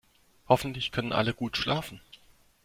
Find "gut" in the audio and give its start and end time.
1.31-1.57